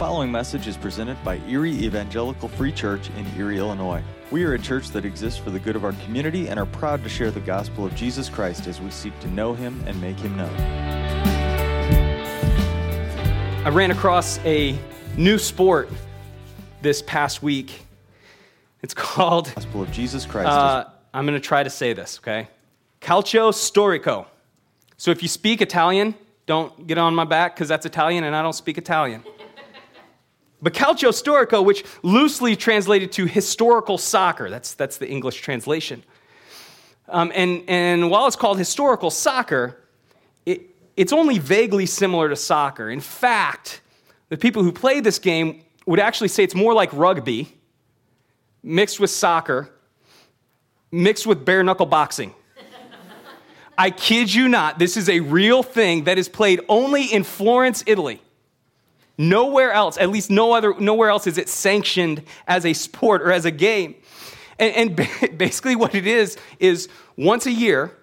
[0.00, 4.02] following message is presented by Erie Evangelical Free Church in Erie, Illinois.
[4.30, 7.04] We are a church that exists for the good of our community and are proud
[7.04, 10.18] to share the gospel of Jesus Christ as we seek to know him and make
[10.18, 10.54] him known.
[13.62, 14.74] I ran across a
[15.18, 15.90] new sport
[16.80, 17.82] this past week.
[18.80, 19.54] It's called.
[19.54, 20.48] Gospel of Jesus Christ.
[20.48, 22.48] Uh, I'm going to try to say this, okay?
[23.02, 24.24] Calcio storico.
[24.96, 26.14] So if you speak Italian,
[26.46, 29.24] don't get on my back because that's Italian and I don't speak Italian.
[30.62, 36.02] But calcio storico, which loosely translated to historical soccer, that's, that's the English translation.
[37.08, 39.80] Um, and, and while it's called historical soccer,
[40.44, 40.62] it,
[40.96, 42.90] it's only vaguely similar to soccer.
[42.90, 43.80] In fact,
[44.28, 47.52] the people who play this game would actually say it's more like rugby
[48.62, 49.70] mixed with soccer,
[50.92, 52.34] mixed with bare knuckle boxing.
[53.78, 57.82] I kid you not, this is a real thing that is played only in Florence,
[57.86, 58.20] Italy.
[59.20, 63.30] Nowhere else, at least no other, nowhere else is it sanctioned as a sport or
[63.30, 63.96] as a game.
[64.58, 67.94] And, and basically, what it is, is once a year,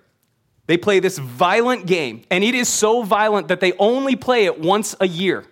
[0.68, 2.22] they play this violent game.
[2.30, 5.44] And it is so violent that they only play it once a year.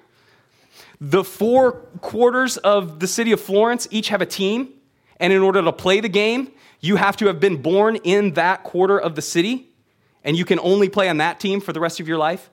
[1.02, 4.70] The four quarters of the city of Florence each have a team.
[5.20, 8.64] And in order to play the game, you have to have been born in that
[8.64, 9.70] quarter of the city
[10.24, 12.50] and you can only play on that team for the rest of your life.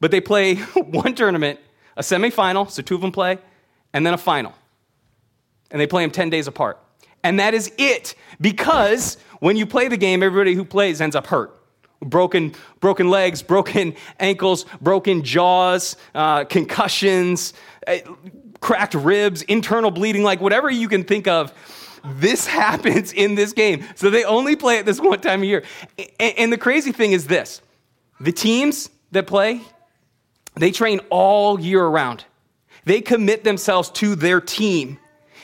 [0.00, 1.58] But they play one tournament,
[1.96, 3.38] a semifinal, so two of them play,
[3.92, 4.52] and then a final.
[5.70, 6.80] And they play them 10 days apart.
[7.22, 11.26] And that is it, because when you play the game, everybody who plays ends up
[11.26, 11.58] hurt.
[12.00, 17.54] Broken, broken legs, broken ankles, broken jaws, uh, concussions,
[17.86, 17.98] uh,
[18.60, 21.52] cracked ribs, internal bleeding, like whatever you can think of
[22.04, 23.84] this happens in this game.
[23.94, 25.64] So they only play it this one time a year.
[26.20, 27.62] And the crazy thing is this
[28.20, 29.60] the teams that play,
[30.62, 32.24] they train all year around.
[32.84, 34.98] They commit themselves to their team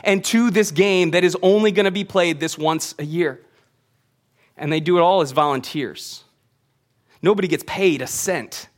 [0.04, 3.40] and to this game that is only going to be played this once a year.
[4.56, 6.24] And they do it all as volunteers.
[7.22, 8.68] Nobody gets paid a cent.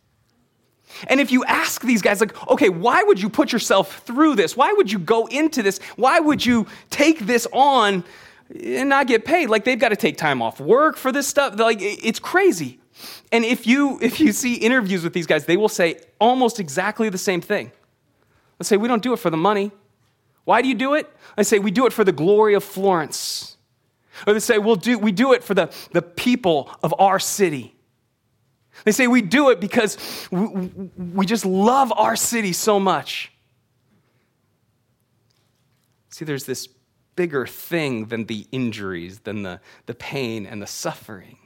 [1.08, 4.56] And if you ask these guys, like, okay, why would you put yourself through this?
[4.56, 5.78] Why would you go into this?
[5.96, 8.04] Why would you take this on
[8.54, 9.48] and not get paid?
[9.48, 11.58] Like, they've got to take time off work for this stuff.
[11.58, 12.78] Like, it's crazy.
[13.30, 17.08] And if you, if you see interviews with these guys, they will say almost exactly
[17.08, 17.72] the same thing.
[18.58, 19.72] They say, we don't do it for the money.
[20.44, 21.10] Why do you do it?
[21.36, 23.56] I say, we do it for the glory of Florence.
[24.26, 27.74] Or they say, we'll do, we do it for the, the people of our city.
[28.84, 30.46] They say we do it because we,
[31.14, 33.32] we just love our city so much.
[36.10, 36.68] See, there's this
[37.14, 41.38] bigger thing than the injuries, than the, the pain and the suffering.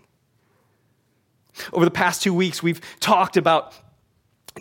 [1.72, 3.72] Over the past two weeks, we've talked about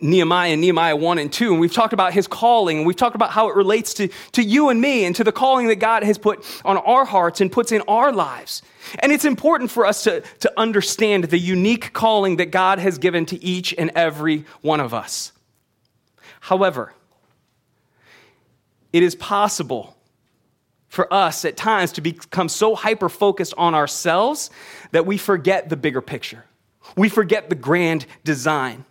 [0.02, 3.16] Nehemiah and Nehemiah 1 and 2, and we've talked about his calling, and we've talked
[3.16, 6.04] about how it relates to, to you and me and to the calling that God
[6.04, 8.62] has put on our hearts and puts in our lives.
[9.00, 13.26] And it's important for us to, to understand the unique calling that God has given
[13.28, 15.32] to each and every one of us.
[16.42, 16.94] However,
[18.92, 19.96] it is possible
[20.88, 24.50] for us at times to become so hyper focused on ourselves
[24.92, 26.46] that we forget the bigger picture.
[26.96, 28.86] We forget the grand design.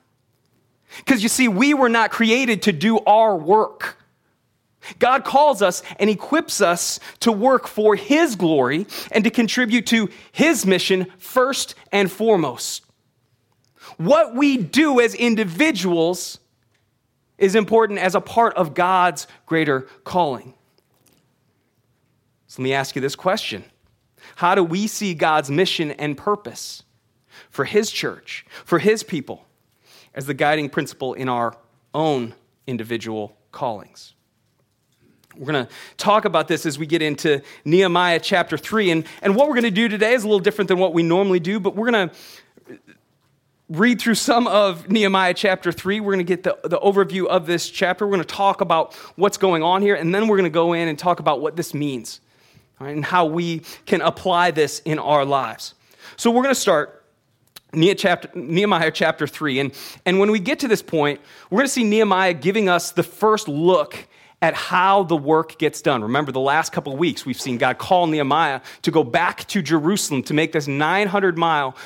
[0.98, 3.98] Because you see, we were not created to do our work.
[4.98, 10.10] God calls us and equips us to work for His glory and to contribute to
[10.32, 12.84] His mission first and foremost.
[13.96, 16.38] What we do as individuals
[17.38, 20.54] is important as a part of God's greater calling.
[22.46, 23.64] So let me ask you this question
[24.36, 26.82] How do we see God's mission and purpose
[27.54, 29.46] for His church, for His people,
[30.12, 31.56] as the guiding principle in our
[31.94, 32.34] own
[32.66, 34.14] individual callings?
[35.36, 38.90] We're going to talk about this as we get into Nehemiah chapter 3.
[38.90, 41.04] And, and what we're going to do today is a little different than what we
[41.04, 42.14] normally do, but we're going to
[43.68, 46.00] read through some of Nehemiah chapter 3.
[46.00, 48.04] We're going to get the, the overview of this chapter.
[48.04, 50.72] We're going to talk about what's going on here, and then we're going to go
[50.72, 52.20] in and talk about what this means
[52.80, 55.74] right, and how we can apply this in our lives.
[56.16, 57.03] So we're going to start
[57.76, 59.60] Nehemiah chapter 3.
[59.60, 59.74] And,
[60.04, 63.02] and when we get to this point, we're going to see Nehemiah giving us the
[63.02, 64.06] first look
[64.42, 66.02] at how the work gets done.
[66.02, 69.62] Remember, the last couple of weeks, we've seen God call Nehemiah to go back to
[69.62, 71.76] Jerusalem to make this 900 mile,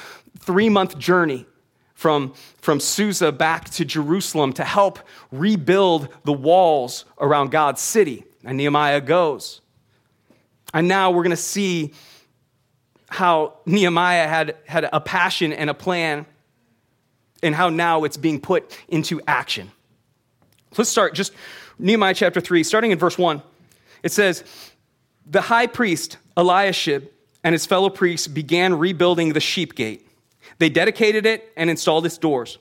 [0.41, 1.47] three month journey
[1.95, 4.99] from, from Susa back to Jerusalem to help
[5.31, 8.25] rebuild the walls around God's city.
[8.45, 9.61] And Nehemiah goes.
[10.75, 11.93] And now we're going to see
[13.09, 16.27] how Nehemiah had, had a passion and a plan,
[17.43, 19.71] and how now it's being put into action.
[20.77, 21.33] Let's start just
[21.79, 23.43] Nehemiah chapter 3, starting in verse 1,
[24.03, 24.45] it says,
[25.27, 27.09] The high priest Eliashib
[27.45, 30.07] and his fellow priests began rebuilding the sheep gate.
[30.59, 32.59] They dedicated it and installed its doors.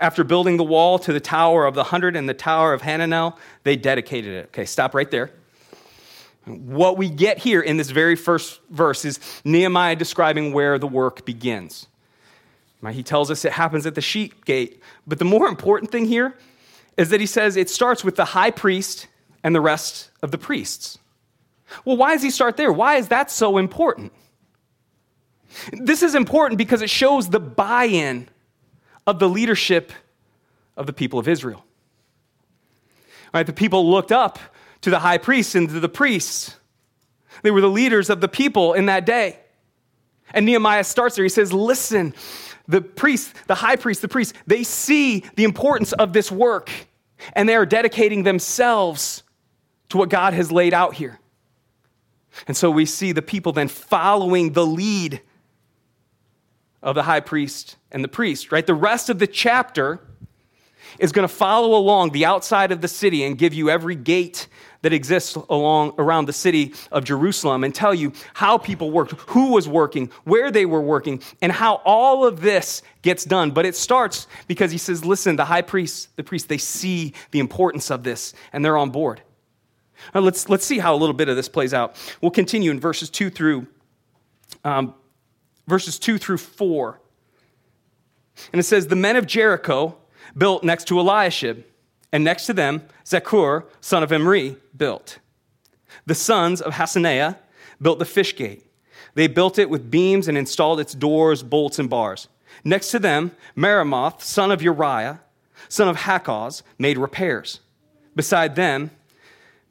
[0.00, 3.36] After building the wall to the Tower of the Hundred and the Tower of Hananel,
[3.64, 4.46] they dedicated it.
[4.46, 5.30] Okay, stop right there.
[6.44, 11.24] What we get here in this very first verse is Nehemiah describing where the work
[11.24, 11.86] begins.
[12.90, 14.82] He tells us it happens at the sheep gate.
[15.06, 16.34] But the more important thing here
[16.96, 19.06] is that he says it starts with the high priest
[19.44, 20.98] and the rest of the priests.
[21.84, 22.72] Well, why does he start there?
[22.72, 24.12] Why is that so important?
[25.72, 28.28] This is important because it shows the buy in
[29.06, 29.92] of the leadership
[30.76, 31.64] of the people of Israel.
[33.34, 34.38] Right, the people looked up
[34.82, 36.56] to the high priests and to the priests.
[37.42, 39.38] They were the leaders of the people in that day.
[40.32, 41.24] And Nehemiah starts there.
[41.24, 42.14] He says, Listen,
[42.68, 46.70] the priests, the high priest, the priests, they see the importance of this work
[47.34, 49.22] and they are dedicating themselves
[49.90, 51.18] to what God has laid out here.
[52.46, 55.20] And so we see the people then following the lead
[56.82, 58.66] of the high priest and the priest, right?
[58.66, 60.00] The rest of the chapter
[60.98, 64.48] is going to follow along the outside of the city and give you every gate
[64.82, 69.52] that exists along around the city of Jerusalem and tell you how people worked, who
[69.52, 73.50] was working, where they were working, and how all of this gets done.
[73.50, 77.40] But it starts because he says, listen, the high priest, the priest, they see the
[77.40, 79.22] importance of this and they're on board.
[80.14, 81.94] Now let's, let's see how a little bit of this plays out.
[82.22, 83.66] We'll continue in verses 2 through
[84.64, 84.94] um,
[85.66, 87.00] verses 2 through 4.
[88.52, 89.96] And it says, The men of Jericho
[90.36, 91.64] built next to Eliashib
[92.12, 95.18] and next to them, Zaccur, son of Imri, built.
[96.06, 97.36] The sons of Hassenaah
[97.80, 98.66] built the fish gate.
[99.14, 102.28] They built it with beams and installed its doors, bolts, and bars.
[102.64, 105.20] Next to them, Meremoth, son of Uriah,
[105.68, 107.60] son of Hakkoz, made repairs.
[108.14, 108.90] Beside them,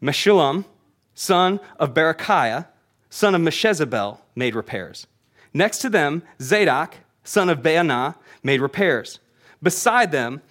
[0.01, 0.65] Meshullam,
[1.13, 2.68] son of Berechiah,
[3.09, 5.07] son of Meshezabel, made repairs.
[5.53, 9.19] Next to them, Zadok, son of Baanah, made repairs.
[9.62, 10.41] Beside them,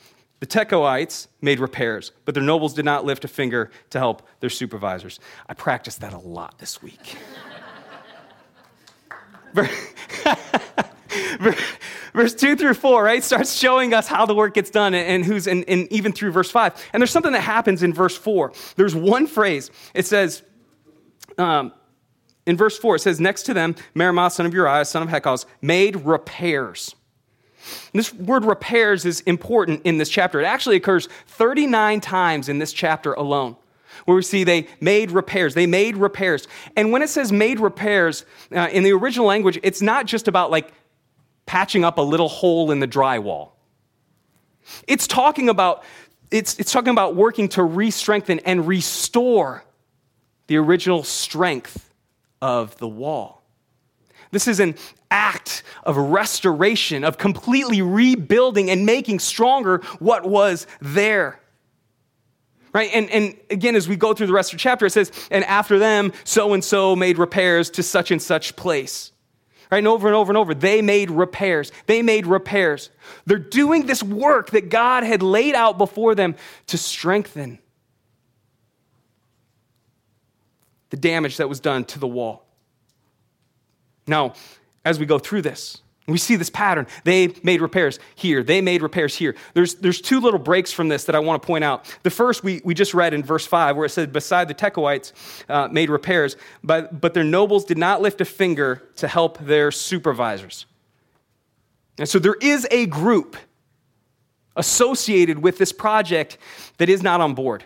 [0.41, 4.51] the Tekoites made repairs, but their nobles did not lift a finger to help their
[4.51, 5.19] supervisors.
[5.49, 7.17] I practiced that a lot this week.
[12.13, 15.47] verse 2 through 4, right, starts showing us how the work gets done and who's,
[15.47, 16.91] and, even through verse 5.
[16.93, 18.53] And there's something that happens in verse 4.
[18.77, 19.71] There's one phrase.
[19.95, 20.43] It says,
[21.37, 21.73] um,
[22.47, 25.47] in verse 4, it says, Next to them, Meremoth, son of Uriah, son of Hakkoz,
[25.61, 26.95] made repairs.
[27.93, 30.41] This word repairs is important in this chapter.
[30.41, 33.57] It actually occurs 39 times in this chapter alone,
[34.05, 35.55] where we see they made repairs.
[35.55, 36.47] They made repairs.
[36.77, 38.25] And when it says made repairs,
[38.55, 40.73] uh, in the original language, it's not just about like
[41.47, 43.51] patching up a little hole in the drywall.
[44.87, 45.83] It's talking about,
[46.31, 49.65] it's, it's talking about working to re strengthen and restore
[50.47, 51.93] the original strength
[52.41, 53.38] of the wall.
[54.31, 54.75] This is an
[55.11, 61.41] act of restoration, of completely rebuilding and making stronger what was there.
[62.73, 62.91] Right?
[62.93, 65.45] And, and again, as we go through the rest of the chapter, it says, and
[65.45, 69.13] after them, so and so made repairs to such and such place.
[69.71, 69.79] Right?
[69.79, 71.73] And over and over and over, they made repairs.
[71.87, 72.91] They made repairs.
[73.27, 76.37] They're doing this work that God had laid out before them
[76.67, 77.59] to strengthen
[80.91, 82.48] the damage that was done to the wall.
[84.09, 84.35] Now,
[84.85, 86.87] as we go through this, we see this pattern.
[87.05, 88.43] They made repairs here.
[88.43, 89.37] They made repairs here.
[89.53, 91.95] There's, there's two little breaks from this that I want to point out.
[92.03, 95.13] The first we, we just read in verse 5, where it said, Beside the Tekoites
[95.51, 99.71] uh, made repairs, but, but their nobles did not lift a finger to help their
[99.71, 100.65] supervisors.
[101.99, 103.37] And so there is a group
[104.57, 106.39] associated with this project
[106.79, 107.65] that is not on board.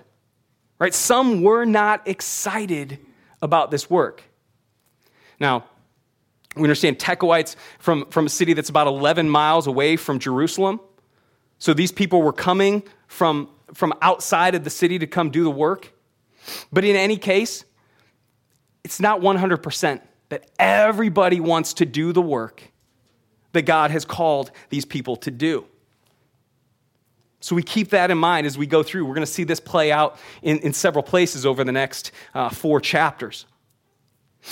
[0.81, 0.93] Right?
[0.93, 2.99] Some were not excited
[3.41, 4.25] about this work.
[5.39, 5.65] Now,
[6.57, 10.81] we understand Tekoites from, from a city that's about 11 miles away from Jerusalem.
[11.59, 15.51] So these people were coming from, from outside of the city to come do the
[15.51, 15.93] work.
[16.73, 17.65] But in any case,
[18.85, 22.63] it's not 100% that everybody wants to do the work
[23.53, 25.67] that God has called these people to do.
[27.41, 29.05] So we keep that in mind as we go through.
[29.05, 32.49] We're going to see this play out in, in several places over the next uh,
[32.49, 33.47] four chapters.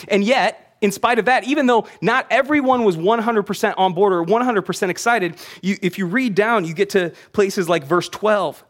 [0.08, 4.24] And yet, in spite of that, even though not everyone was 100% on board or
[4.24, 8.64] 100% excited, you, if you read down, you get to places like verse 12.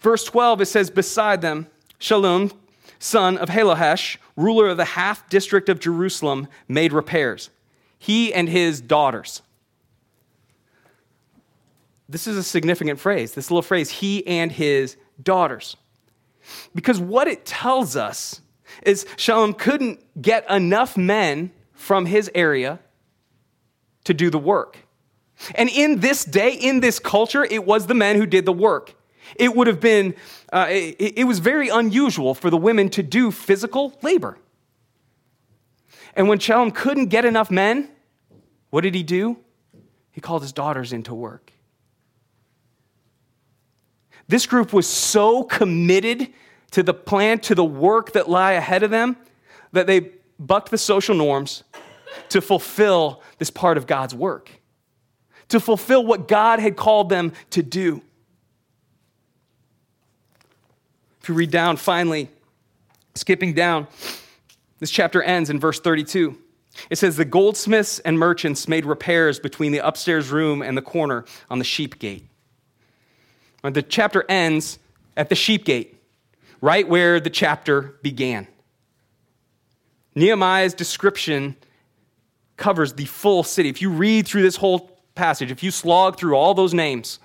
[0.00, 2.52] Verse 12, it says, Beside them, Shallum,
[2.98, 7.48] son of Hallohesh, ruler of the half district of Jerusalem, made repairs.
[7.98, 9.42] He and his daughters.
[12.08, 15.76] This is a significant phrase, this little phrase, he and his daughters.
[16.74, 18.41] Because what it tells us
[18.84, 22.80] is Shalom couldn't get enough men from his area
[24.04, 24.78] to do the work.
[25.54, 28.94] And in this day, in this culture, it was the men who did the work.
[29.36, 30.14] It would have been,
[30.52, 34.38] uh, it, it was very unusual for the women to do physical labor.
[36.14, 37.88] And when Shalom couldn't get enough men,
[38.70, 39.38] what did he do?
[40.12, 41.52] He called his daughters into work.
[44.28, 46.28] This group was so committed
[46.72, 49.16] to the plan, to the work that lie ahead of them,
[49.72, 51.62] that they bucked the social norms
[52.28, 54.50] to fulfill this part of God's work,
[55.48, 58.02] to fulfill what God had called them to do.
[61.22, 62.28] If you read down, finally,
[63.14, 63.86] skipping down,
[64.80, 66.36] this chapter ends in verse 32.
[66.90, 71.24] It says, The goldsmiths and merchants made repairs between the upstairs room and the corner
[71.48, 72.26] on the sheep gate.
[73.62, 74.78] The chapter ends
[75.16, 75.91] at the sheep gate,
[76.62, 78.46] right where the chapter began.
[80.14, 81.56] Nehemiah's description
[82.56, 83.68] covers the full city.
[83.68, 87.18] If you read through this whole passage, if you slog through all those names,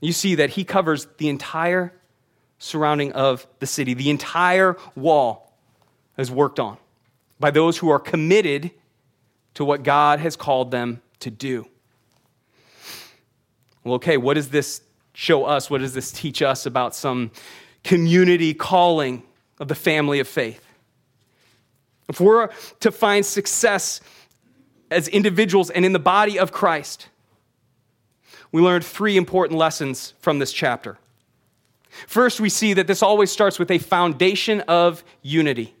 [0.00, 1.92] you see that he covers the entire
[2.58, 3.94] surrounding of the city.
[3.94, 5.52] The entire wall
[6.16, 6.78] is worked on
[7.40, 8.70] by those who are committed
[9.54, 11.66] to what God has called them to do.
[13.82, 15.68] Well, okay, what does this show us?
[15.68, 17.32] What does this teach us about some
[17.84, 19.22] community calling
[19.58, 20.64] of the family of faith?
[22.08, 22.48] If we're
[22.80, 24.00] to find success
[24.90, 27.08] as individuals and in the body of Christ,
[28.50, 30.98] we learned three important lessons from this chapter.
[32.06, 35.74] First, we see that this always starts with a foundation of unity.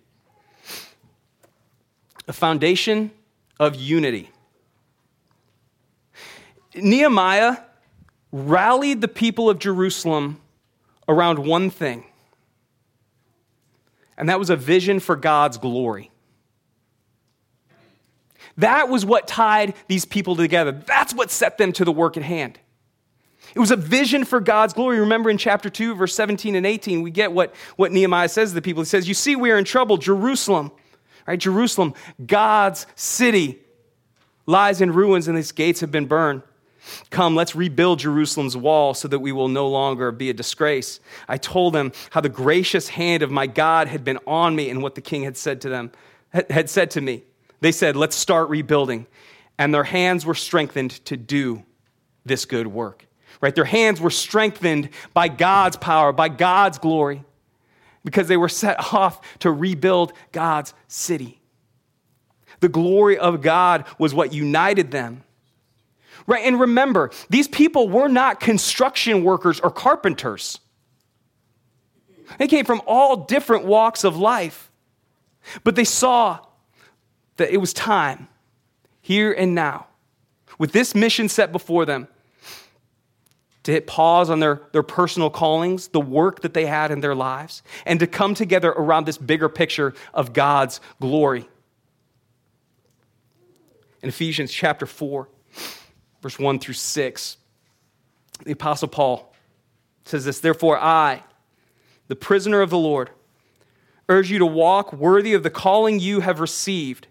[2.28, 3.10] A foundation
[3.58, 4.30] of unity.
[6.74, 7.58] Nehemiah
[8.30, 10.40] rallied the people of Jerusalem
[11.08, 12.04] around one thing,
[14.16, 16.10] and that was a vision for God's glory.
[18.58, 20.72] That was what tied these people together.
[20.72, 22.58] That's what set them to the work at hand.
[23.54, 25.00] It was a vision for God's glory.
[25.00, 28.54] Remember in chapter 2, verse 17 and 18, we get what, what Nehemiah says to
[28.54, 28.82] the people.
[28.82, 29.96] He says, You see, we are in trouble.
[29.98, 30.70] Jerusalem,
[31.26, 31.38] right?
[31.38, 31.94] Jerusalem,
[32.24, 33.58] God's city,
[34.46, 36.42] lies in ruins and its gates have been burned.
[37.10, 41.00] Come, let's rebuild Jerusalem's wall so that we will no longer be a disgrace.
[41.28, 44.82] I told them how the gracious hand of my God had been on me and
[44.82, 45.92] what the king had said to them,
[46.32, 47.22] had said to me.
[47.60, 49.06] They said, Let's start rebuilding.
[49.58, 51.62] And their hands were strengthened to do
[52.24, 53.06] this good work.
[53.40, 53.54] Right?
[53.54, 57.24] Their hands were strengthened by God's power, by God's glory,
[58.04, 61.40] because they were set off to rebuild God's city.
[62.60, 65.24] The glory of God was what united them.
[66.26, 66.44] Right?
[66.44, 70.60] And remember, these people were not construction workers or carpenters.
[72.38, 74.70] They came from all different walks of life.
[75.64, 76.38] But they saw
[77.36, 78.28] that it was time,
[79.00, 79.86] here and now,
[80.58, 82.08] with this mission set before them,
[83.64, 87.14] to hit pause on their, their personal callings, the work that they had in their
[87.14, 91.48] lives, and to come together around this bigger picture of God's glory.
[94.02, 95.28] In Ephesians chapter 4,
[96.22, 97.36] verse 1 through 6,
[98.44, 99.34] the Apostle Paul
[100.04, 101.22] says this Therefore, I,
[102.08, 103.10] the prisoner of the Lord,
[104.08, 107.08] urge you to walk worthy of the calling you have received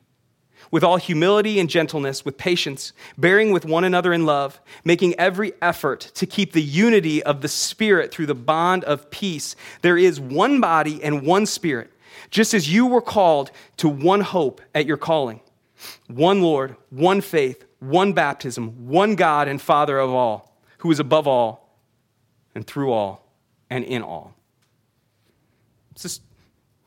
[0.69, 5.51] with all humility and gentleness, with patience, bearing with one another in love, making every
[5.61, 9.55] effort to keep the unity of the Spirit through the bond of peace.
[9.81, 11.91] There is one body and one Spirit,
[12.29, 15.41] just as you were called to one hope at your calling
[16.07, 21.27] one Lord, one faith, one baptism, one God and Father of all, who is above
[21.27, 21.75] all
[22.55, 23.27] and through all
[23.69, 24.35] and in all.
[25.91, 26.19] It's this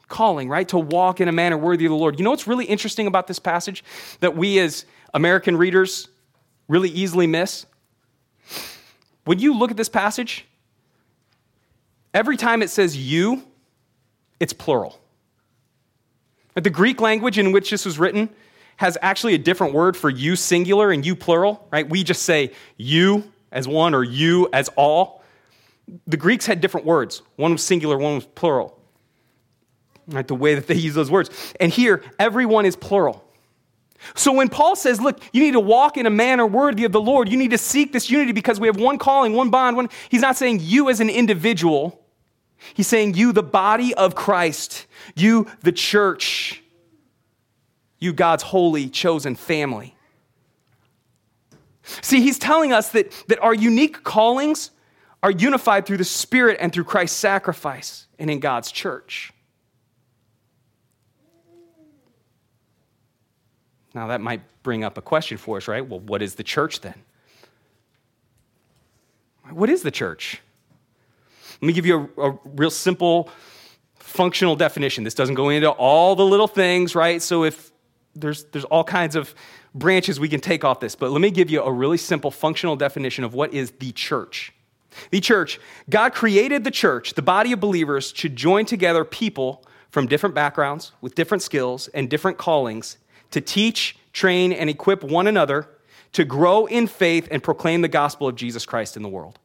[0.07, 0.69] calling, right?
[0.69, 2.19] To walk in a manner worthy of the Lord.
[2.19, 3.83] You know what's really interesting about this passage
[4.21, 6.09] that we as American readers
[6.69, 7.67] really easily miss?
[9.25, 10.47] When you look at this passage,
[12.13, 13.43] every time it says you,
[14.39, 15.01] it's plural.
[16.55, 18.29] The Greek language in which this was written
[18.77, 21.89] has actually a different word for you singular and you plural, right?
[21.89, 25.23] We just say you as one or you as all.
[26.07, 27.23] The Greeks had different words.
[27.37, 28.81] One was singular, one was plural
[30.09, 30.27] right?
[30.27, 31.31] The way that they use those words.
[31.61, 33.23] And here, everyone is plural.
[34.15, 37.01] So when Paul says, look, you need to walk in a manner worthy of the
[37.01, 39.89] Lord, you need to seek this unity because we have one calling, one bond, one,
[40.11, 42.05] he's not saying you as an individual.
[42.75, 46.63] He's saying you, the body of Christ, you, the church,
[48.05, 49.97] you, God's holy, chosen family.
[52.01, 54.71] See, he's telling us that, that our unique callings
[55.23, 59.33] are unified through the Spirit and through Christ's sacrifice and in God's church.
[63.95, 65.87] Now, that might bring up a question for us, right?
[65.87, 66.95] Well, what is the church then?
[69.51, 70.41] What is the church?
[71.61, 73.31] Let me give you a, a, real simple
[73.95, 75.05] functional definition.
[75.05, 77.23] This doesn't go into all the little things, right?
[77.23, 77.71] So if
[78.15, 79.35] there's, there's all kinds of
[79.75, 82.77] branches we can take off this, but let me give you a really simple functional
[82.77, 84.53] definition of what is the church.
[85.11, 85.59] The church,
[85.91, 90.93] God created the church, the body of believers, to join together people from different backgrounds,
[91.01, 92.99] with different skills and different callings,
[93.31, 95.69] to teach, train, and equip one another
[96.13, 99.39] to grow in faith and proclaim the gospel of Jesus Christ in the world.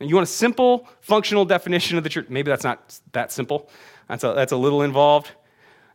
[0.00, 2.28] And you want a simple, functional definition of the church?
[2.28, 3.70] Maybe that's not that simple.
[4.08, 5.30] That's a, that's a little involved.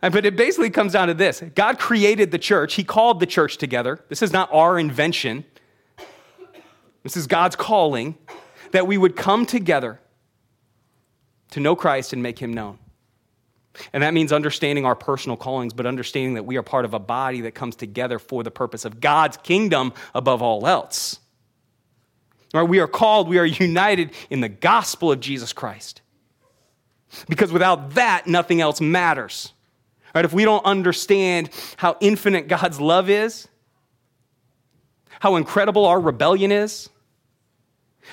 [0.01, 3.57] But it basically comes down to this God created the church, He called the church
[3.57, 4.03] together.
[4.09, 5.45] This is not our invention,
[7.03, 8.17] this is God's calling
[8.71, 9.99] that we would come together
[11.51, 12.79] to know Christ and make Him known.
[13.93, 16.99] And that means understanding our personal callings, but understanding that we are part of a
[16.99, 21.19] body that comes together for the purpose of God's kingdom above all else.
[22.53, 22.63] Right?
[22.63, 26.01] We are called, we are united in the gospel of Jesus Christ.
[27.27, 29.53] Because without that, nothing else matters.
[30.15, 30.23] Right?
[30.23, 33.49] If we don't understand how infinite God's love is,
[35.19, 36.89] how incredible our rebellion is,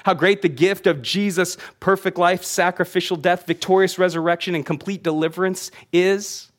[0.05, 5.71] how great the gift of Jesus' perfect life, sacrificial death, victorious resurrection, and complete deliverance
[5.93, 6.51] is.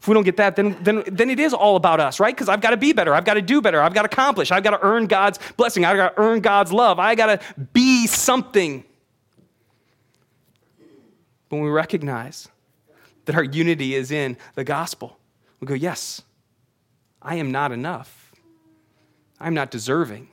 [0.00, 2.34] If we don't get that, then, then, then it is all about us, right?
[2.34, 3.12] Because I've got to be better.
[3.14, 3.82] I've got to do better.
[3.82, 4.50] I've got to accomplish.
[4.50, 5.84] I've got to earn God's blessing.
[5.84, 6.98] I've got to earn God's love.
[6.98, 8.84] I got to be something.
[11.50, 12.48] When we recognize
[13.24, 15.18] that our unity is in the gospel,
[15.60, 16.22] we go, yes,
[17.20, 18.32] I am not enough.
[19.38, 20.28] I'm not deserving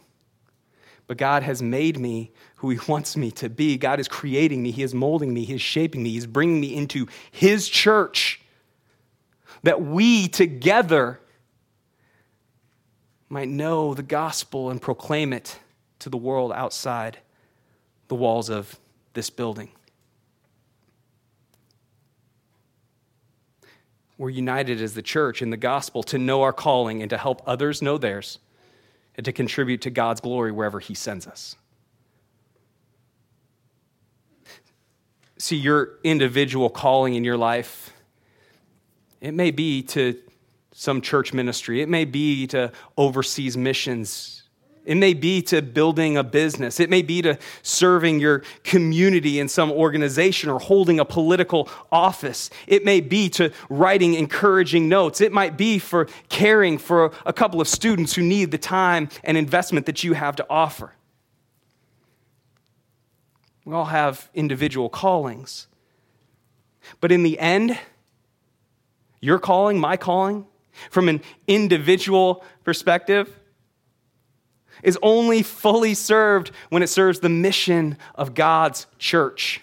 [1.07, 3.77] but God has made me who He wants me to be.
[3.77, 6.75] God is creating me, He is molding me, He is shaping me, He's bringing me
[6.75, 8.41] into His church
[9.63, 11.19] that we together
[13.29, 15.59] might know the gospel and proclaim it
[15.99, 17.17] to the world outside
[18.07, 18.79] the walls of
[19.13, 19.69] this building.
[24.17, 27.41] We're united as the church in the gospel to know our calling and to help
[27.45, 28.39] others know theirs
[29.15, 31.55] and to contribute to God's glory wherever He sends us.
[35.37, 37.93] See, your individual calling in your life,
[39.21, 40.19] it may be to
[40.71, 44.36] some church ministry, it may be to overseas missions,
[44.87, 46.79] it may be to building a business.
[46.79, 52.49] It may be to serving your community in some organization or holding a political office.
[52.67, 55.19] It may be to writing encouraging notes.
[55.19, 59.37] It might be for caring for a couple of students who need the time and
[59.37, 60.93] investment that you have to offer.
[63.65, 65.67] We all have individual callings.
[67.01, 67.77] But in the end,
[69.19, 70.45] your calling, my calling,
[70.89, 73.37] from an individual perspective,
[74.83, 79.61] is only fully served when it serves the mission of God's church.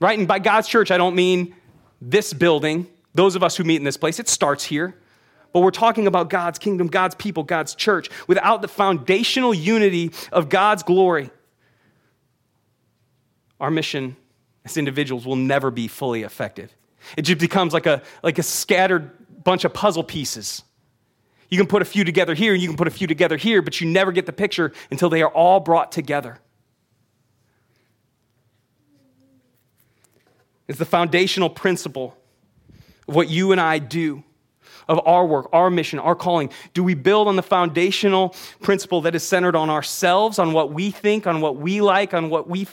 [0.00, 0.18] Right?
[0.18, 1.54] And by God's church, I don't mean
[2.00, 4.18] this building, those of us who meet in this place.
[4.18, 4.94] It starts here.
[5.52, 8.10] But we're talking about God's kingdom, God's people, God's church.
[8.26, 11.30] Without the foundational unity of God's glory,
[13.60, 14.16] our mission
[14.64, 16.74] as individuals will never be fully effective.
[17.16, 19.12] It just becomes like a, like a scattered
[19.44, 20.62] bunch of puzzle pieces
[21.54, 23.62] you can put a few together here and you can put a few together here,
[23.62, 26.40] but you never get the picture until they are all brought together.
[30.66, 32.16] It's the foundational principle
[33.06, 34.24] of what you and I do,
[34.88, 36.50] of our work, our mission, our calling.
[36.72, 40.90] Do we build on the foundational principle that is centered on ourselves, on what we
[40.90, 42.66] think, on what we like, on what we,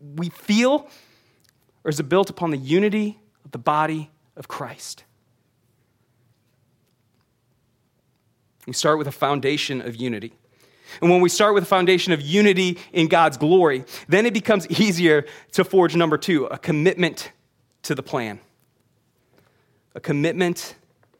[0.00, 0.88] we feel?
[1.84, 5.04] Or is it built upon the unity of the body of Christ?
[8.66, 10.32] We start with a foundation of unity.
[11.00, 14.68] And when we start with a foundation of unity in God's glory, then it becomes
[14.68, 17.32] easier to forge number two a commitment
[17.82, 18.40] to the plan.
[19.94, 20.74] A commitment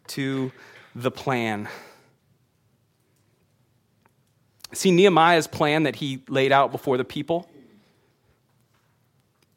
[0.09, 0.53] to
[0.95, 1.69] the plan.
[4.73, 7.49] See, Nehemiah's plan that he laid out before the people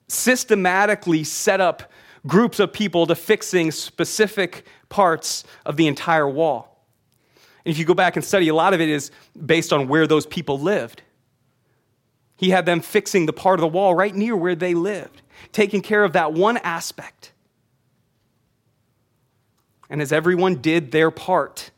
[0.07, 1.91] systematically set up
[2.27, 6.78] groups of people to fixing specific parts of the entire wall.
[7.69, 9.11] If you go back and study, a lot of it is
[9.45, 11.03] based on where those people lived.
[12.35, 15.81] He had them fixing the part of the wall right near where they lived, taking
[15.81, 17.31] care of that one aspect.
[19.87, 21.69] And as everyone did their part,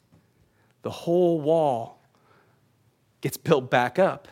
[0.82, 2.00] the whole wall
[3.20, 4.30] gets built back up.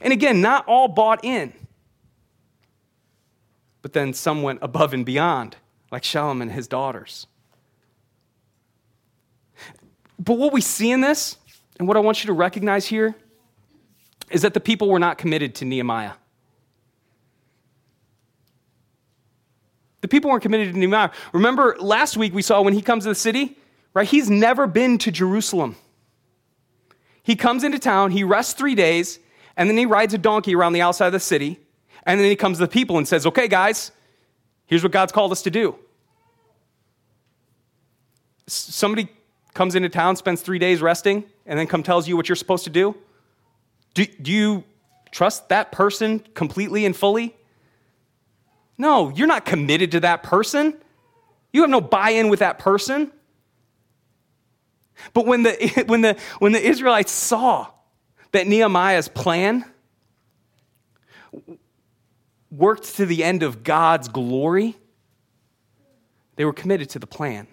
[0.00, 1.54] And again, not all bought in.
[3.80, 5.56] But then some went above and beyond,
[5.90, 7.26] like Shallum and his daughters.
[10.20, 11.38] But what we see in this,
[11.78, 13.16] and what I want you to recognize here,
[14.30, 16.12] is that the people were not committed to Nehemiah.
[20.02, 21.10] The people weren't committed to Nehemiah.
[21.32, 23.56] Remember last week we saw when he comes to the city,
[23.94, 24.06] right?
[24.06, 25.76] He's never been to Jerusalem.
[27.22, 29.20] He comes into town, he rests three days,
[29.56, 31.58] and then he rides a donkey around the outside of the city.
[32.04, 33.90] And then he comes to the people and says, Okay, guys,
[34.66, 35.76] here's what God's called us to do.
[38.46, 39.08] Somebody
[39.54, 42.64] comes into town, spends three days resting, and then come tells you what you're supposed
[42.64, 42.94] to do.
[43.94, 44.64] Do, do you
[45.10, 47.34] trust that person completely and fully?
[48.78, 50.74] No, you're not committed to that person.
[51.52, 53.10] You have no buy in with that person.
[55.12, 57.68] But when the, when, the, when the Israelites saw
[58.32, 59.64] that Nehemiah's plan
[62.50, 64.76] worked to the end of God's glory,
[66.36, 67.46] they were committed to the plan.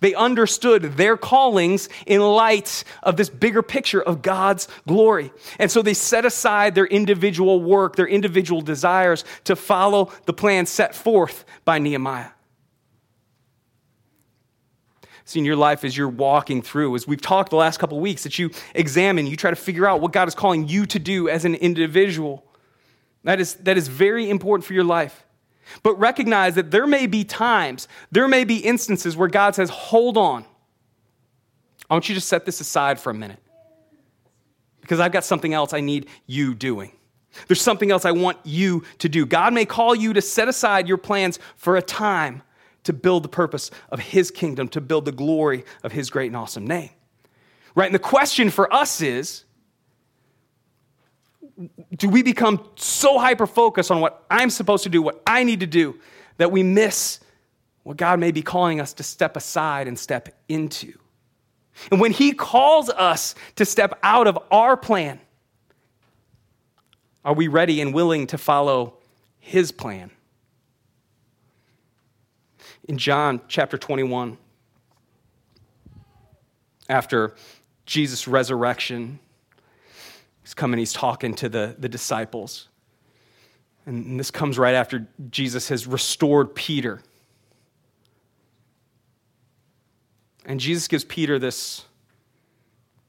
[0.00, 5.32] They understood their callings in light of this bigger picture of God's glory.
[5.58, 10.66] And so they set aside their individual work, their individual desires to follow the plan
[10.66, 12.30] set forth by Nehemiah.
[15.24, 18.24] See, in your life, as you're walking through, as we've talked the last couple weeks,
[18.24, 21.28] that you examine, you try to figure out what God is calling you to do
[21.28, 22.44] as an individual.
[23.24, 25.24] That is, that is very important for your life.
[25.82, 30.16] But recognize that there may be times, there may be instances where God says, hold
[30.16, 30.44] on.
[31.88, 33.38] I want you to set this aside for a minute
[34.80, 36.92] because I've got something else I need you doing.
[37.48, 39.24] There's something else I want you to do.
[39.24, 42.42] God may call you to set aside your plans for a time
[42.84, 46.36] to build the purpose of His kingdom, to build the glory of His great and
[46.36, 46.90] awesome name.
[47.74, 47.86] Right?
[47.86, 49.44] And the question for us is
[51.96, 55.60] do we become so hyper focused on what I'm supposed to do, what I need
[55.60, 55.98] to do,
[56.38, 57.20] that we miss
[57.82, 60.94] what God may be calling us to step aside and step into?
[61.90, 65.20] And when He calls us to step out of our plan,
[67.24, 68.94] are we ready and willing to follow
[69.38, 70.10] His plan?
[72.88, 74.38] In John chapter 21,
[76.88, 77.34] after
[77.86, 79.18] Jesus' resurrection,
[80.52, 82.68] He's coming, he's talking to the, the disciples.
[83.86, 87.00] And this comes right after Jesus has restored Peter.
[90.44, 91.86] And Jesus gives Peter this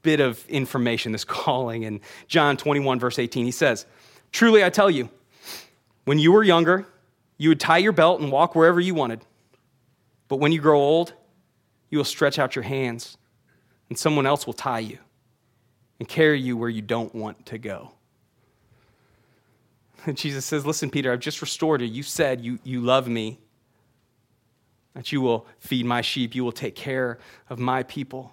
[0.00, 1.82] bit of information, this calling.
[1.82, 3.84] In John 21, verse 18, he says,
[4.32, 5.10] Truly I tell you,
[6.06, 6.86] when you were younger,
[7.36, 9.20] you would tie your belt and walk wherever you wanted.
[10.28, 11.12] But when you grow old,
[11.90, 13.18] you will stretch out your hands,
[13.90, 14.98] and someone else will tie you
[15.98, 17.92] and carry you where you don't want to go.
[20.06, 21.86] And Jesus says, Listen, Peter, I've just restored you.
[21.86, 23.38] You said you, you love me,
[24.94, 28.32] that you will feed my sheep, you will take care of my people.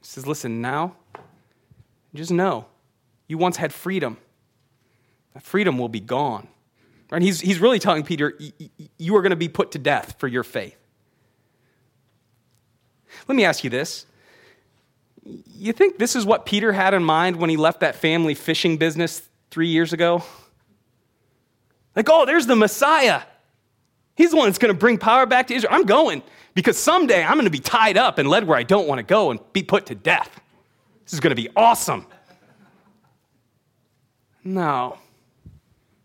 [0.00, 0.96] He says, Listen, now,
[2.14, 2.66] just know
[3.28, 4.16] you once had freedom.
[5.34, 6.48] That freedom will be gone.
[7.10, 7.22] Right?
[7.22, 8.36] He's, he's really telling Peter,
[8.98, 10.76] you are going to be put to death for your faith.
[13.28, 14.06] Let me ask you this
[15.24, 18.76] you think this is what Peter had in mind when he left that family fishing
[18.76, 20.22] business three years ago?
[21.94, 23.22] Like, oh, there's the Messiah.
[24.16, 25.74] He's the one that's going to bring power back to Israel.
[25.74, 26.22] I'm going
[26.54, 29.02] because someday I'm going to be tied up and led where I don't want to
[29.02, 30.40] go and be put to death.
[31.04, 32.06] This is going to be awesome.
[34.44, 34.98] No.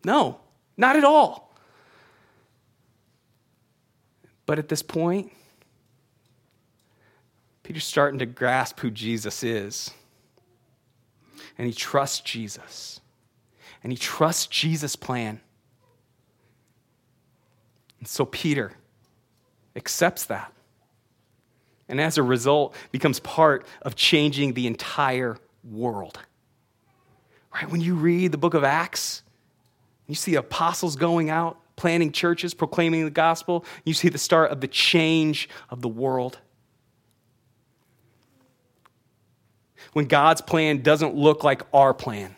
[0.06, 0.40] No,
[0.78, 1.52] not at all.
[4.46, 5.32] But at this point,
[7.76, 9.92] Peter's starting to grasp who Jesus is.
[11.58, 13.02] And he trusts Jesus.
[13.84, 15.42] And he trusts Jesus' plan.
[18.00, 18.72] And so Peter
[19.76, 20.54] accepts that.
[21.90, 25.36] And as a result, becomes part of changing the entire
[25.70, 26.18] world.
[27.54, 27.70] Right?
[27.70, 29.22] When you read the book of Acts,
[30.08, 34.62] you see apostles going out, planting churches, proclaiming the gospel, you see the start of
[34.62, 36.40] the change of the world.
[39.94, 42.36] When God's plan doesn't look like our plan?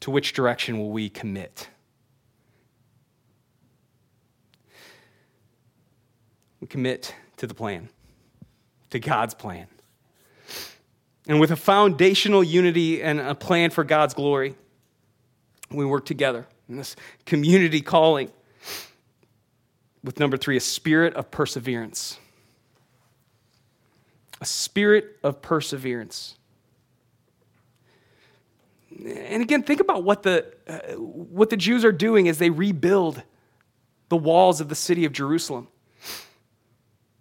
[0.00, 1.68] To which direction will we commit?
[6.60, 7.88] We commit to the plan,
[8.90, 9.66] to God's plan.
[11.26, 14.54] And with a foundational unity and a plan for God's glory,
[15.70, 18.30] we work together in this community calling.
[20.04, 22.18] With number three, a spirit of perseverance
[24.40, 26.36] a spirit of perseverance.
[29.04, 33.22] And again, think about what the, uh, what the Jews are doing as they rebuild
[34.08, 35.68] the walls of the city of Jerusalem.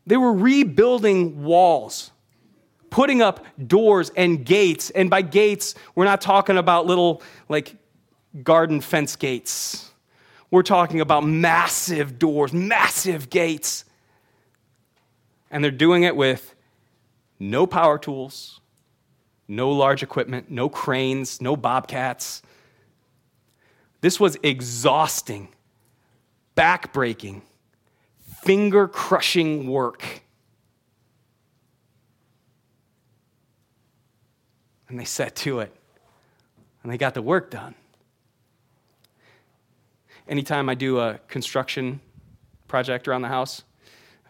[0.08, 2.12] They were rebuilding walls,
[2.90, 4.90] putting up doors and gates.
[4.92, 7.76] And by gates, we're not talking about little, like,
[8.44, 9.92] garden fence gates.
[10.52, 13.84] We're talking about massive doors, massive gates.
[15.52, 16.55] And they're doing it with
[17.40, 18.60] no power tools,
[19.48, 22.42] no large equipment, no cranes, no bobcats.
[24.02, 25.50] This was exhausting,
[26.56, 27.42] backbreaking,
[28.44, 30.22] finger crushing work.
[34.88, 35.76] And they set to it,
[36.84, 37.76] and they got the work done.
[40.28, 42.00] Anytime I do a construction
[42.68, 43.64] project around the house,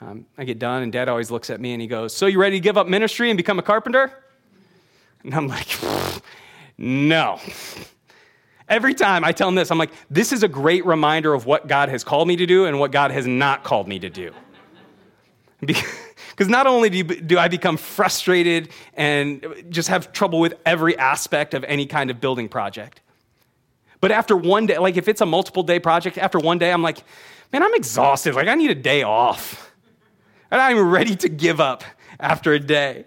[0.02, 2.40] um, I get done, and dad always looks at me and he goes, So, you
[2.40, 4.12] ready to give up ministry and become a carpenter?
[5.24, 5.68] And I'm like,
[6.78, 7.40] No.
[8.68, 11.68] Every time I tell him this, I'm like, This is a great reminder of what
[11.68, 14.32] God has called me to do and what God has not called me to do.
[16.36, 20.98] Because not only do, you, do I become frustrated and just have trouble with every
[20.98, 23.00] aspect of any kind of building project,
[24.02, 26.82] but after one day, like if it's a multiple day project, after one day, I'm
[26.82, 26.98] like,
[27.54, 28.36] man, I'm exhausted.
[28.36, 29.72] Like, I need a day off.
[30.52, 31.84] And I'm ready to give up
[32.20, 33.06] after a day.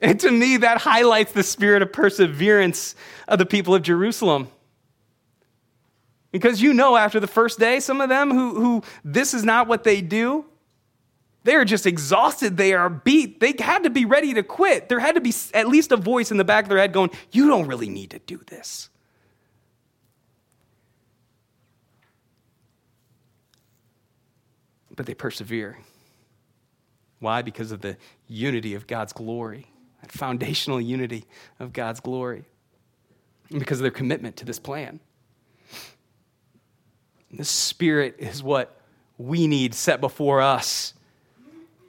[0.00, 2.94] And to me, that highlights the spirit of perseverance
[3.26, 4.48] of the people of Jerusalem.
[6.30, 9.68] Because you know, after the first day, some of them who, who this is not
[9.68, 10.44] what they do,
[11.44, 12.56] they are just exhausted.
[12.56, 13.38] They are beat.
[13.38, 14.88] They had to be ready to quit.
[14.88, 17.10] There had to be at least a voice in the back of their head going,
[17.30, 18.88] You don't really need to do this.
[24.96, 25.78] But they persevere.
[27.20, 27.42] Why?
[27.42, 27.96] Because of the
[28.28, 29.66] unity of God's glory,
[30.02, 31.24] that foundational unity
[31.58, 32.44] of God's glory,
[33.50, 35.00] and because of their commitment to this plan.
[37.32, 38.80] The Spirit is what
[39.18, 40.94] we need set before us.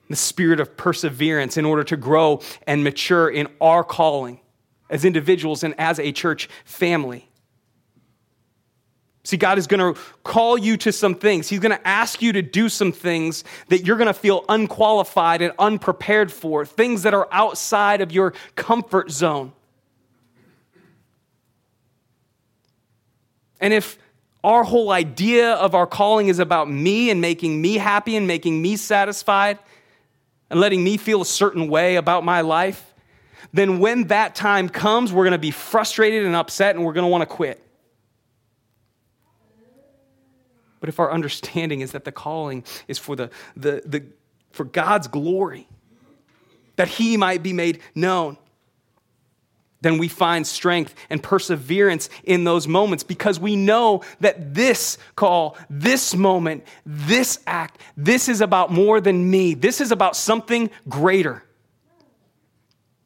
[0.10, 4.40] The spirit of perseverance in order to grow and mature in our calling
[4.90, 7.28] as individuals and as a church family.
[9.26, 11.50] See, God is going to call you to some things.
[11.50, 15.42] He's going to ask you to do some things that you're going to feel unqualified
[15.42, 19.52] and unprepared for, things that are outside of your comfort zone.
[23.60, 23.98] And if
[24.44, 28.62] our whole idea of our calling is about me and making me happy and making
[28.62, 29.58] me satisfied
[30.52, 32.94] and letting me feel a certain way about my life,
[33.54, 37.06] then when that time comes, we're going to be frustrated and upset and we're going
[37.06, 37.65] to want to quit.
[40.86, 44.04] But if our understanding is that the calling is for, the, the, the,
[44.52, 45.68] for God's glory,
[46.76, 48.38] that He might be made known,
[49.82, 55.58] then we find strength and perseverance in those moments because we know that this call,
[55.72, 59.56] this moment, this act, this is about more than me.
[59.56, 61.44] This is about something greater.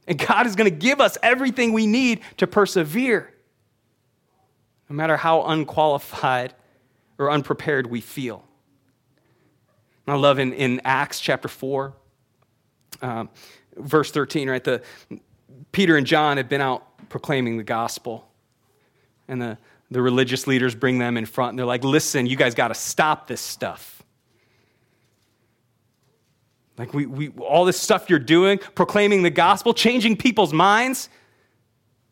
[0.06, 3.34] And God is going to give us everything we need to persevere,
[4.89, 6.56] no matter how unqualified
[7.19, 8.43] or unprepared we feel.
[10.08, 11.93] I love in, in Acts chapter 4,
[13.03, 13.29] um,
[13.77, 14.63] verse 13, right?
[14.63, 14.82] The,
[15.71, 18.27] Peter and John had been out proclaiming the gospel.
[19.27, 19.58] And the,
[19.91, 22.73] the religious leaders bring them in front and they're like, listen, you guys got to
[22.73, 24.01] stop this stuff.
[26.77, 31.10] Like, we, we, all this stuff you're doing, proclaiming the gospel, changing people's minds,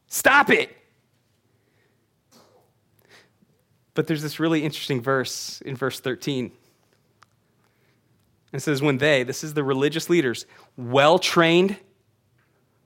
[0.08, 0.76] stop it.
[3.98, 6.52] But there's this really interesting verse in verse 13.
[8.54, 10.46] It says, When they, this is the religious leaders,
[10.78, 11.78] well trained,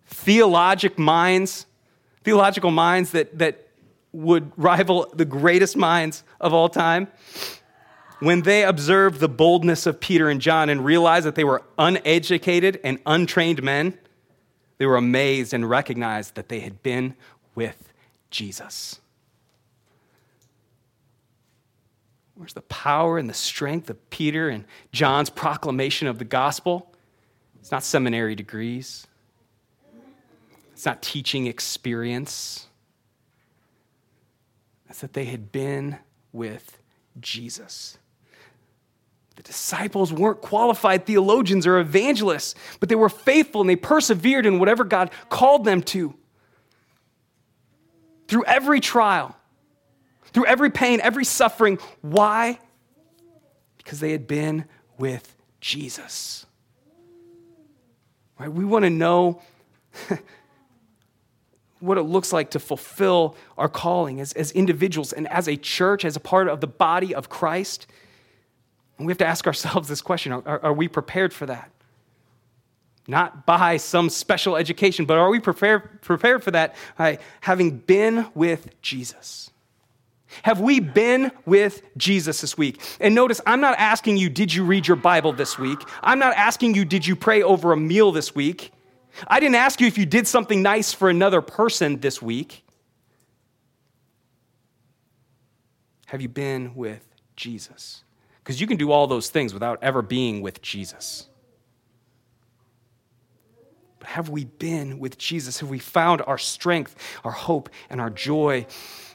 [0.06, 1.66] theologic minds,
[2.24, 3.68] theological minds that, that
[4.14, 7.10] would rival the greatest minds of all time,
[8.22, 12.80] when they observed the boldness of Peter and John and realized that they were uneducated
[12.86, 13.98] and untrained men,
[14.78, 17.16] they were amazed and recognized that they had been
[17.54, 17.92] with
[18.30, 19.02] Jesus.
[22.42, 26.92] Where's the power and the strength of Peter and John's proclamation of the gospel?
[27.60, 29.06] It's not seminary degrees,
[30.74, 32.66] it's not teaching experience.
[34.90, 36.00] It's that they had been
[36.34, 36.80] with
[37.20, 38.00] Jesus.
[39.36, 44.58] The disciples weren't qualified theologians or evangelists, but they were faithful and they persevered in
[44.58, 46.16] whatever God called them to.
[48.28, 49.36] Through every trial,
[50.34, 51.78] through every pain, every suffering.
[52.02, 52.60] Why?
[53.78, 54.66] Because they had been
[54.98, 56.46] with Jesus.
[58.40, 58.52] Right?
[58.52, 59.42] We want to know
[61.80, 66.06] what it looks like to fulfill our calling as, as individuals and as a church,
[66.06, 67.88] as a part of the body of Christ.
[68.98, 71.72] And we have to ask ourselves this question are, are we prepared for that?
[73.08, 78.28] Not by some special education, but are we prepared, prepared for that by having been
[78.34, 79.51] with Jesus?
[80.44, 82.82] Have we been with Jesus this week?
[83.00, 85.80] And notice, I'm not asking you, did you read your Bible this week?
[86.02, 88.72] I'm not asking you, did you pray over a meal this week?
[89.28, 92.64] I didn't ask you if you did something nice for another person this week.
[96.08, 98.04] Have you been with Jesus?
[98.44, 101.28] Because you can do all those things without ever being with Jesus.
[104.02, 105.62] But have we been with Jesus?
[105.62, 108.66] Have we found our strength, our hope, and our joy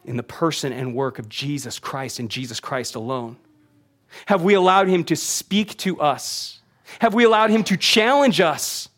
[0.05, 3.37] in the person and work of Jesus Christ and Jesus Christ alone?
[4.25, 6.61] Have we allowed him to speak to us?
[7.01, 8.89] Have we allowed him to challenge us?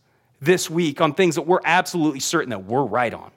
[0.41, 3.31] this week on things that we're absolutely certain that we're right on?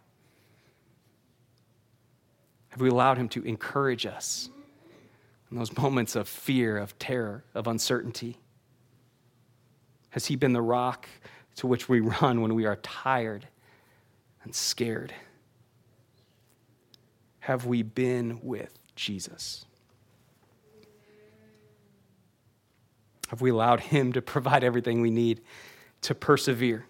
[2.70, 4.50] Have we allowed Him to encourage us
[5.50, 8.38] in those moments of fear, of terror, of uncertainty?
[10.10, 11.08] Has He been the rock
[11.56, 13.48] to which we run when we are tired
[14.44, 15.14] and scared?
[17.40, 19.66] Have we been with Jesus?
[23.30, 25.42] Have we allowed Him to provide everything we need
[26.02, 26.86] to persevere?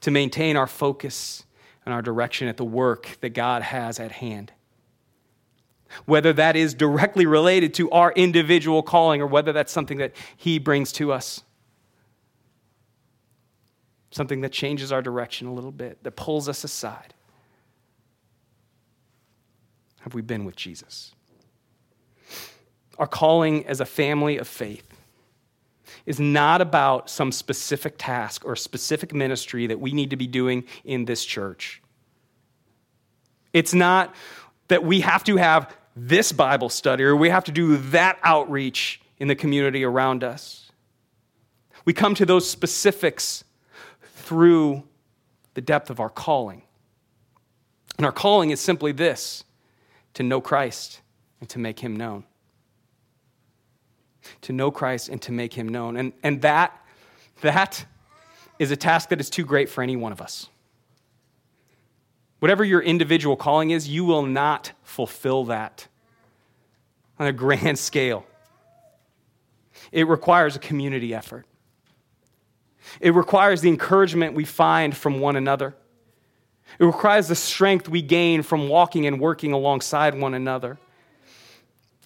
[0.00, 1.44] to maintain our focus
[1.84, 4.52] and our direction at the work that God has at hand.
[6.04, 10.58] Whether that is directly related to our individual calling or whether that's something that He
[10.58, 11.42] brings to us.
[14.10, 17.14] Something that changes our direction a little bit, that pulls us aside.
[20.00, 21.12] Have we been with Jesus?
[22.98, 24.86] Our calling as a family of faith
[26.06, 30.64] is not about some specific task or specific ministry that we need to be doing
[30.84, 31.82] in this church.
[33.52, 34.14] It's not
[34.68, 39.00] that we have to have this Bible study or we have to do that outreach
[39.18, 40.70] in the community around us.
[41.84, 43.44] We come to those specifics
[44.30, 44.84] through
[45.54, 46.62] the depth of our calling.
[47.98, 49.42] And our calling is simply this
[50.14, 51.00] to know Christ
[51.40, 52.24] and to make him known
[54.42, 55.96] to know Christ and to make him known.
[55.96, 56.76] And, and that,
[57.40, 57.84] that
[58.58, 60.48] is a task that is too great for any one of us.
[62.38, 65.88] Whatever your individual calling is, you will not fulfill that
[67.18, 68.26] on a grand scale.
[69.92, 71.46] It requires a community effort.
[72.98, 75.76] It requires the encouragement we find from one another.
[76.78, 80.78] It requires the strength we gain from walking and working alongside one another.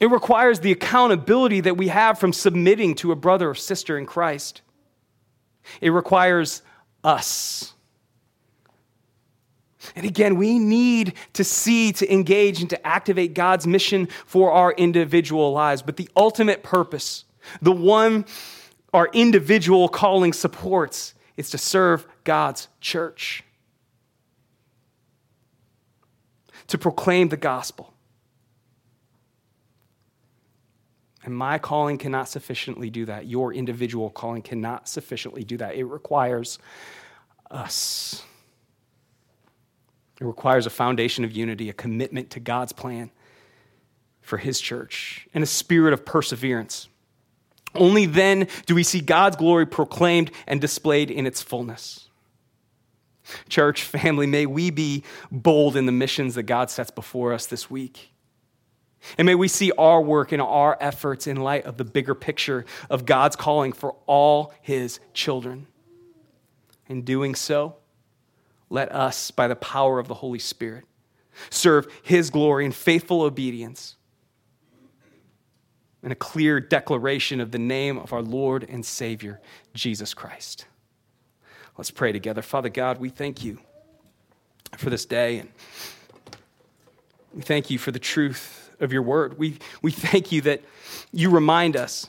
[0.00, 4.06] It requires the accountability that we have from submitting to a brother or sister in
[4.06, 4.62] Christ.
[5.80, 6.62] It requires
[7.02, 7.74] us.
[9.94, 14.72] And again, we need to see, to engage, and to activate God's mission for our
[14.72, 15.82] individual lives.
[15.82, 17.24] But the ultimate purpose,
[17.60, 18.24] the one
[18.94, 23.44] our individual calling supports, is to serve God's church,
[26.68, 27.94] to proclaim the gospel
[31.24, 33.26] And my calling cannot sufficiently do that.
[33.26, 35.74] Your individual calling cannot sufficiently do that.
[35.74, 36.58] It requires
[37.50, 38.22] us.
[40.20, 43.10] It requires a foundation of unity, a commitment to God's plan
[44.20, 46.88] for His church, and a spirit of perseverance.
[47.74, 52.08] Only then do we see God's glory proclaimed and displayed in its fullness.
[53.48, 57.70] Church, family, may we be bold in the missions that God sets before us this
[57.70, 58.10] week.
[59.18, 62.64] And may we see our work and our efforts in light of the bigger picture
[62.88, 65.66] of God's calling for all his children.
[66.88, 67.76] In doing so,
[68.70, 70.84] let us, by the power of the Holy Spirit,
[71.50, 73.96] serve his glory in faithful obedience
[76.04, 79.40] and a clear declaration of the name of our Lord and Savior,
[79.72, 80.66] Jesus Christ.
[81.78, 82.42] Let's pray together.
[82.42, 83.58] Father God, we thank you
[84.76, 85.48] for this day and
[87.34, 89.38] we thank you for the truth of your word.
[89.38, 90.62] We, we thank you that
[91.10, 92.06] you remind us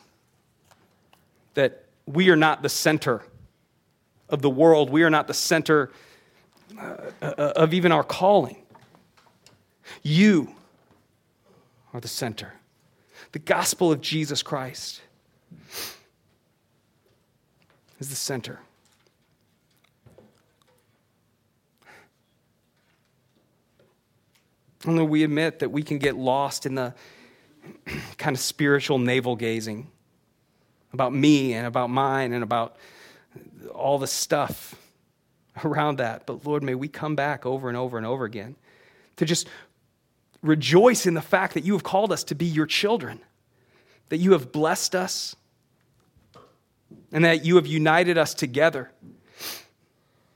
[1.54, 3.24] that we are not the center
[4.28, 5.89] of the world, we are not the center
[6.78, 8.58] uh, uh, of even our calling.
[10.04, 10.54] You
[11.93, 12.56] are the center.
[13.36, 15.02] The gospel of Jesus Christ
[18.00, 18.62] is the center.
[24.88, 26.94] Only we admit that we can get lost in the
[28.18, 29.92] kind of spiritual navel gazing
[30.94, 32.78] about me and about mine and about
[33.74, 34.76] all the stuff.
[35.66, 36.26] around that.
[36.26, 38.56] But Lord, may we come back over and over and over again
[39.18, 39.48] to just
[40.46, 43.20] rejoice in the fact that you have called us to be your children,
[44.10, 45.36] that you have blessed us,
[47.12, 48.91] and that you have united us together.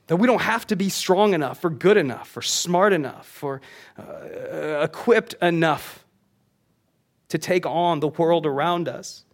[0.08, 3.60] That we don't have to be strong enough, or good enough, or smart enough, or
[3.98, 6.04] uh, equipped enough
[7.28, 9.24] to take on the world around us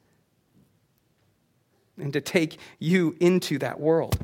[1.99, 4.19] and to take you into that world.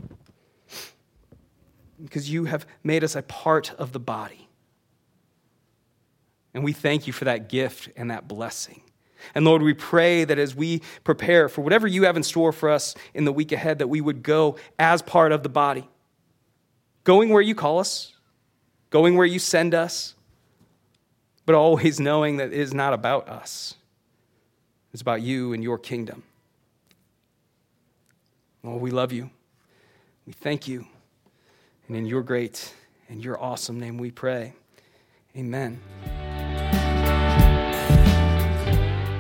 [2.03, 4.41] Because you have made us a part of the body.
[6.55, 8.82] And we thank you for that gift and that blessing.
[9.34, 12.68] And Lord, we pray that as we prepare for whatever you have in store for
[12.68, 15.88] us in the week ahead, that we would go as part of the body,
[17.05, 18.12] going where you call us,
[18.90, 20.14] going where you send us,
[21.46, 23.76] but always knowing that it is not about us,
[24.92, 26.22] it's about you and your kingdom.
[28.62, 29.30] Lord, we love you.
[30.26, 30.86] We thank you.
[31.88, 32.74] And in your great
[33.09, 34.55] and your awesome name we pray.
[35.36, 35.80] Amen.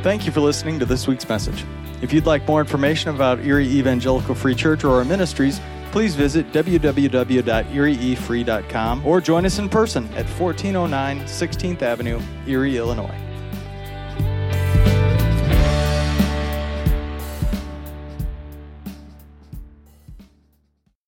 [0.02, 1.64] Thank you for listening to this week's message.
[2.02, 5.60] If you'd like more information about Erie Evangelical Free Church or our ministries,
[5.92, 13.21] please visit www.erieefree.com or join us in person at 1409 16th Avenue, Erie, Illinois.